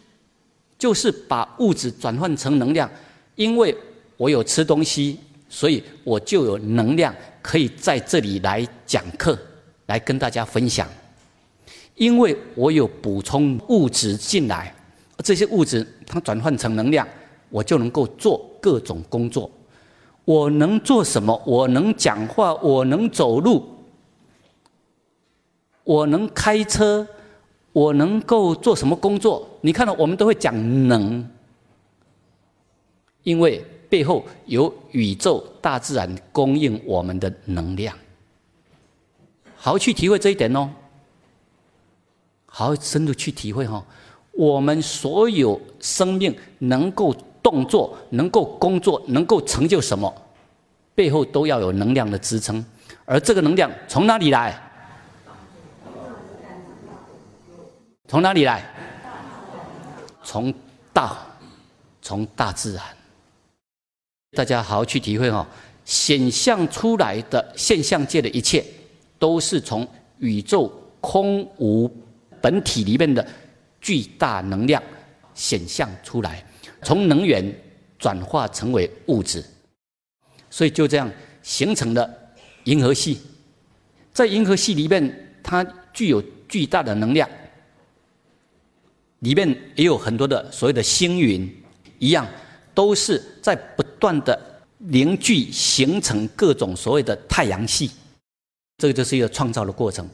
[0.78, 2.86] 就是把物质转换成能量，
[3.34, 3.74] 因为
[4.18, 9.38] 我有吃东西，所以我就有能量可以在这里来讲课，
[9.86, 10.86] 来跟大家分享。
[11.94, 14.70] 因为我有补充物质进来，
[15.24, 17.08] 这些物质它转换成能量，
[17.48, 19.50] 我就能够做各种工作。
[20.26, 21.40] 我能做什么？
[21.46, 23.66] 我能讲话，我能走路，
[25.84, 27.08] 我能开车。
[27.72, 29.46] 我能够做什么工作？
[29.60, 31.28] 你看到我们都会讲能，
[33.22, 37.94] 因为背后有宇宙大自然供应我们的能量。
[39.56, 40.70] 好好去体会这一点哦，
[42.46, 43.84] 好好深入去体会哈。
[44.32, 47.14] 我们所有生命能够
[47.46, 50.12] 动作、能够工作、能够成就什么，
[50.96, 52.64] 背后都要有能量的支撑，
[53.04, 54.60] 而这个能量从哪里来？
[58.08, 58.68] 从哪里来？
[60.24, 60.52] 从
[60.92, 61.16] 道，
[62.02, 62.82] 从大自然。
[64.36, 65.46] 大家好好去体会哦，
[65.84, 68.64] 显象出来的现象界的一切，
[69.20, 69.86] 都是从
[70.18, 70.66] 宇宙
[71.00, 71.88] 空无
[72.40, 73.24] 本体里面的
[73.80, 74.82] 巨大能量
[75.32, 76.44] 显象出来，
[76.86, 77.44] 从能源
[77.98, 79.44] 转化成为物质，
[80.48, 81.10] 所以就这样
[81.42, 82.08] 形成了
[82.62, 83.20] 银河系。
[84.12, 87.28] 在银河系里面，它具有巨大的能量。
[89.18, 91.52] 里面也有很多的所谓的星云，
[91.98, 92.24] 一样
[92.72, 94.40] 都是在不断的
[94.78, 97.90] 凝聚形成各种所谓的太阳系，
[98.78, 100.08] 这个就是一个创造的过程。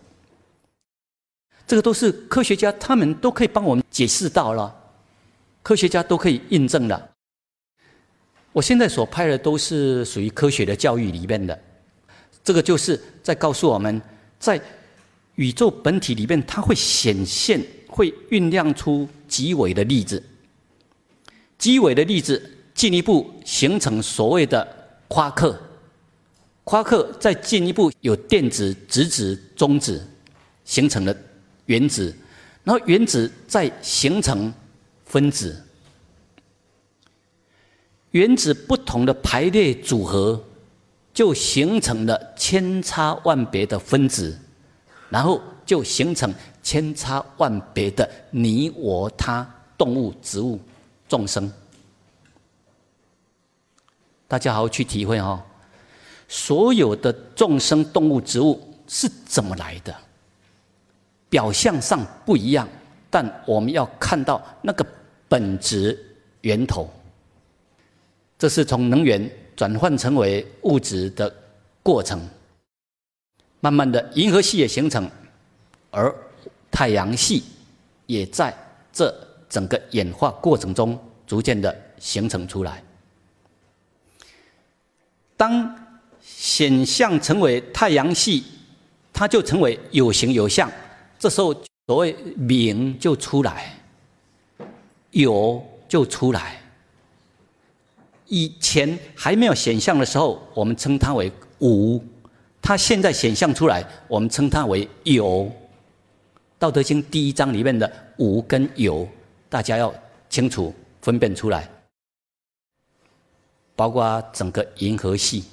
[1.67, 4.75] 这个都是科学家他们都可以帮我们解释到了，
[5.63, 7.11] 科学家都可以印证的。
[8.53, 11.59] 我现在所拍的都是属于科学的教育里面的，
[12.45, 14.01] 这个就是在告诉我们，
[14.39, 14.61] 在
[15.37, 17.61] 宇宙本体里面，它会显现。
[17.95, 20.25] 会酝酿出极微的粒子，
[21.59, 22.43] 极微的粒子
[22.73, 24.67] 进一步形成所谓的
[25.09, 25.61] 夸克，
[26.65, 30.09] 夸克再进一步有电子、质子、中子，
[30.65, 31.15] 形成了
[31.67, 32.17] 原子，
[32.65, 34.51] 然后原子再形成
[35.13, 35.63] 分子，
[38.13, 40.43] 原子不同的排列组合，
[41.13, 44.39] 就形成了千差万别的分子，
[45.11, 46.35] 然后就形成。
[46.63, 49.45] 千差万别的你我他
[49.77, 50.61] 动物植物
[51.09, 51.53] 众生，
[54.29, 55.43] 大家好好去体会哦。
[56.29, 59.93] 所有的众生动物植物是怎么来的？
[61.29, 62.69] 表象上不一样，
[63.11, 64.87] 但我们要看到那个
[65.33, 65.99] 本质
[66.43, 66.91] 源头。
[68.39, 71.35] 这是从能源转换成为物质的
[71.83, 72.21] 过程，
[73.61, 75.11] 慢慢的银河系也形成，
[75.91, 76.15] 而。
[76.75, 77.45] 太阳系
[78.07, 78.53] 也在
[78.95, 79.15] 这
[79.47, 82.83] 整个演化过程中逐渐的形成出来。
[85.37, 85.77] 当
[86.23, 88.43] 显象成为太阳系，
[89.13, 90.73] 它就成为有形有相。
[91.19, 91.55] 这时候
[91.87, 93.79] 所谓名就出来。
[95.13, 96.61] 有就出来。
[98.27, 102.01] 以前还没有显象的时候，我们称它为无；
[102.61, 105.51] 它现在显象出来，我们称它为有。
[106.59, 109.07] 道德经第一章里面的无跟有，
[109.49, 109.93] 大家要
[110.29, 111.69] 清楚分辨出来。
[113.75, 115.45] 包括整个银河系、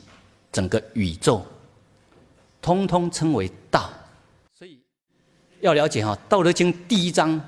[0.52, 1.42] 整个宇宙，
[2.62, 3.90] 通通称为道。
[4.54, 4.80] 所以
[5.62, 7.42] 要了解哈，《道德经》第一章，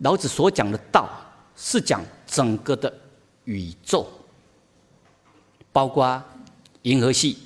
[0.00, 1.08] 老子所讲的道，
[1.56, 2.92] 是讲整个的
[3.44, 4.06] 宇宙，
[5.72, 6.22] 包括
[6.82, 7.38] 银河系，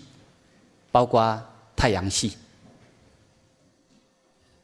[0.93, 1.43] 包括
[1.75, 2.37] 太阳系，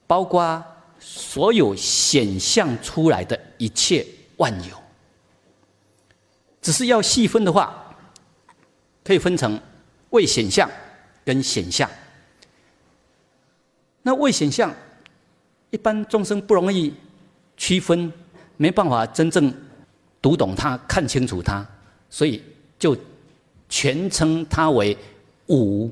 [0.06, 0.64] 包括
[1.00, 4.76] 所有显象出来的一切万有。
[6.62, 7.96] 只是要细分的话，
[9.02, 9.60] 可以分成
[10.10, 10.70] 未显象
[11.24, 11.90] 跟显象。
[14.02, 14.72] 那未显象，
[15.70, 16.94] 一般众生不容易
[17.60, 18.10] 区分，
[18.56, 19.52] 没办法真正
[20.22, 21.64] 读懂它、看清楚它，
[22.08, 22.42] 所以
[22.78, 22.96] 就
[23.68, 24.96] 全称它为
[25.48, 25.90] 无。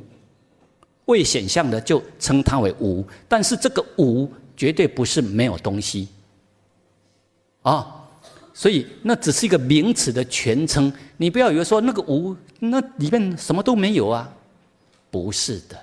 [1.05, 6.09] 未显象的就称它为无，但是这个无绝对不是没有东西
[7.63, 7.95] 啊。
[8.55, 14.31] 所以那只是一个名词的全称，你不要以为说那个无那里面什么都没有啊，
[15.11, 15.79] 不是的。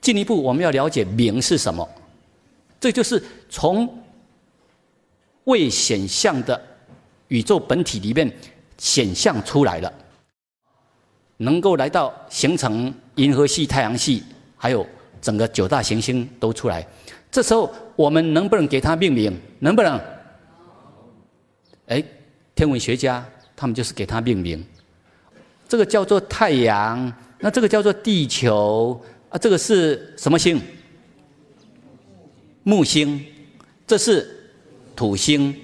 [0.00, 1.86] 进一步我们要了解名是什么，
[2.80, 3.88] 这就是从
[5.48, 6.60] 未显象的
[7.28, 8.30] 宇宙本体里面
[8.76, 9.92] 显象出来了，
[11.38, 14.22] 能够来到形成银河系、太阳系，
[14.56, 14.86] 还有
[15.22, 16.86] 整个九大行星都出来。
[17.30, 19.34] 这时候我们能不能给它命名？
[19.58, 19.98] 能不能？
[21.86, 22.04] 哎，
[22.54, 23.26] 天文学家
[23.56, 24.62] 他们就是给它命名，
[25.66, 30.60] 这个叫做太阳，那这个叫做地球啊，这个是什么星？
[32.64, 33.24] 木星，
[33.86, 34.37] 这是
[34.98, 35.54] 土星。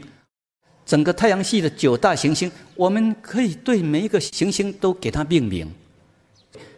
[0.87, 5.69] 整个太阳系的九大行星，我们可以对每一个行星都给它命名。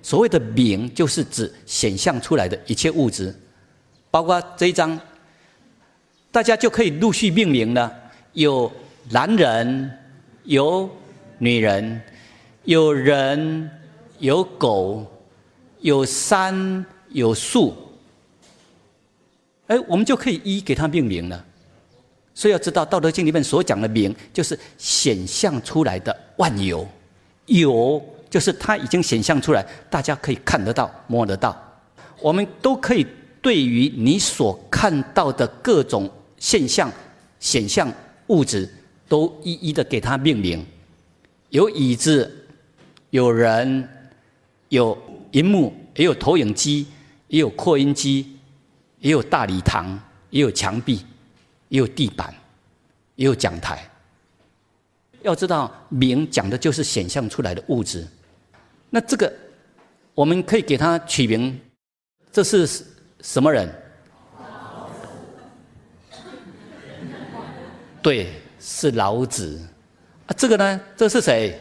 [0.01, 3.35] 所谓的名，就是指显象出来的一切物质，
[4.11, 4.99] 包括这一张，
[6.33, 7.93] 大家就可以陆续命名了。
[8.33, 8.73] 有。
[9.09, 9.89] 男人
[10.43, 10.91] 有
[11.39, 12.03] 女人，
[12.65, 13.71] 有人
[14.19, 15.07] 有狗，
[15.79, 17.73] 有山有树，
[19.69, 21.46] 哎，我们就可以一一给它命名了。
[22.37, 26.87] 所以要知道，《道德经》里面所讲的名，就是显象出来的万有，
[27.47, 31.57] 有就是它已经显象出来，大家可以看得到、摸得到。
[32.21, 33.07] 我们都可以
[33.41, 36.09] 对于你所看到的各种
[36.39, 36.93] 现象、
[37.41, 37.91] 显象
[38.27, 38.69] 物质。
[39.09, 40.67] 都一一的给它命名，
[41.51, 42.29] 有椅子，
[43.11, 43.89] 有人，
[44.69, 44.99] 有
[45.31, 46.89] 荧幕，也有投影机，
[47.29, 48.27] 也有扩音机，
[48.99, 49.97] 也有大礼堂，
[50.31, 51.07] 也有墙壁，
[51.77, 52.35] 也有地板，
[53.17, 53.87] 也有讲台。
[55.21, 58.07] 要知道，名讲的就是显象出来的物质。
[58.89, 59.31] 那这个，
[60.15, 61.61] 我们可以给它取名，
[62.33, 62.67] 这是
[63.21, 63.71] 什么人？
[68.01, 68.29] 对。
[68.59, 69.61] 是老子
[70.27, 71.57] 啊，这个呢，这是谁？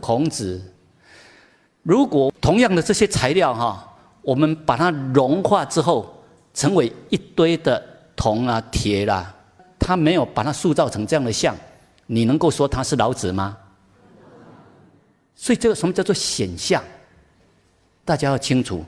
[0.00, 0.60] 孔子。
[1.84, 6.20] 如果同样的这些材料哈，我们把它融化之后，
[6.52, 7.80] 成为一堆的
[8.18, 9.32] 铜啊、铁啦，
[9.78, 11.56] 他没有把它塑造成这样的像，
[12.06, 13.56] 你能够说他是老子吗？
[15.36, 16.82] 所以这个什么叫做显像？
[18.04, 18.84] 大家要清楚。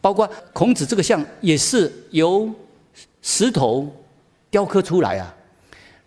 [0.00, 2.50] 包括孔子这个像，也是由
[3.20, 3.94] 石头
[4.48, 5.34] 雕刻出来啊。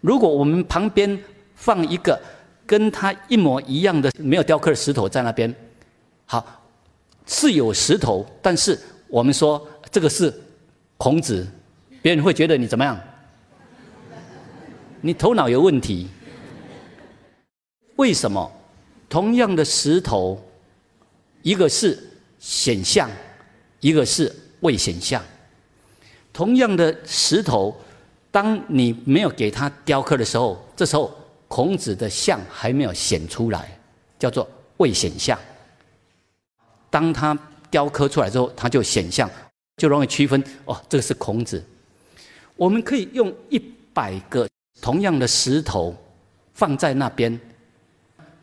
[0.02, 1.22] 如果我们旁边
[1.54, 2.20] 放一个
[2.66, 5.54] 跟他一模一样的没有雕刻的石头在那边，
[6.26, 6.64] 好，
[7.28, 8.80] 是有石头，但是
[9.10, 10.34] 我们说这个是
[10.98, 11.46] 孔子，
[12.02, 13.00] 别人会觉得你怎么样？
[15.02, 16.08] 你头脑有问题？
[17.96, 18.52] 为什么？
[19.08, 20.42] 同样的石头，
[21.42, 21.98] 一个是
[22.40, 23.10] 显象，
[23.80, 25.24] 一个是未显象。
[26.32, 27.76] 同样的石头。
[28.32, 31.12] 当你没有给他雕刻的时候，这时候
[31.48, 33.76] 孔子的像还没有显出来，
[34.20, 34.48] 叫做
[34.78, 35.36] 未显像。
[36.92, 37.36] 当他
[37.72, 39.28] 雕刻出来之后，他就显像，
[39.78, 41.66] 就容易区分哦，这个是孔子。
[42.60, 43.58] 我们可以用一
[43.94, 44.46] 百个
[44.82, 45.96] 同样的石头
[46.54, 47.40] 放在那边，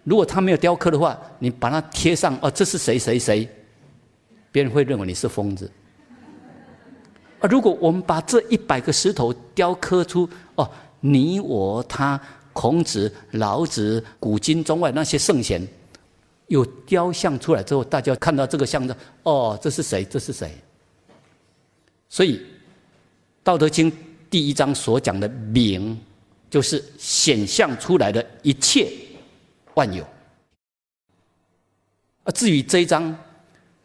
[0.04, 3.46] 如果他没有雕刻的话，你把它贴上哦，这是谁谁谁，
[4.50, 5.70] 别人会认为你是疯子。
[7.40, 7.48] 啊！
[7.50, 10.66] 如果我们把这一百个石头雕刻出哦，
[11.00, 12.18] 你我他、
[12.54, 15.62] 孔子、老子、古今中外那些圣贤，
[16.46, 20.02] 有雕像出来之后，大家看到这个像的哦，这是谁？
[20.04, 20.50] 这是谁？
[22.08, 22.38] 所以
[23.46, 23.88] 《道德经》
[24.28, 25.96] 第一章所讲的名，
[26.50, 28.90] 就是显象出来的一切
[29.74, 30.02] 万有。
[32.24, 33.16] 啊，至于这一章，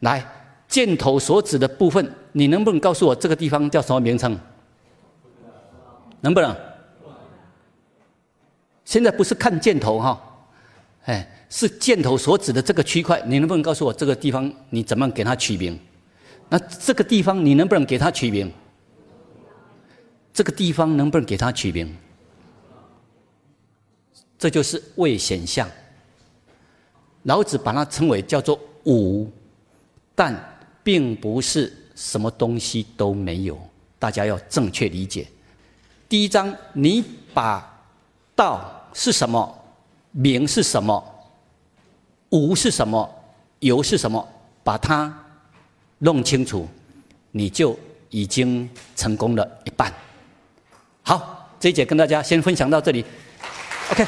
[0.00, 0.26] 来
[0.66, 4.36] 箭头所指的部分，你能不能告诉我这个地方叫什么名称？
[6.22, 6.52] 能不能？
[8.84, 10.20] 现在不是看箭头哈，
[11.04, 15.78] 哎，是箭头所指的这个区块，你能不能告诉我这个地方你怎么给它取名？
[16.48, 18.52] 那这个地方你能不能给它取名？
[20.32, 21.94] 这个地方能不能给它取名？
[24.38, 25.68] 这就是未显象。
[27.24, 29.30] 老子把它称为叫做无，
[30.14, 30.34] 但
[30.82, 33.56] 并不是什么东西都没有。
[33.98, 35.28] 大家要正确理解。
[36.08, 37.86] 第一章，你把
[38.34, 39.64] 道是什么，
[40.10, 41.02] 名是什么，
[42.30, 43.08] 无是什么，
[43.60, 44.28] 有是什么，
[44.64, 45.16] 把它
[45.98, 46.66] 弄清楚，
[47.30, 47.78] 你就
[48.10, 49.92] 已经成功了一半。
[51.02, 53.04] 好，这一节跟大家先分享到这里。
[53.90, 54.06] OK。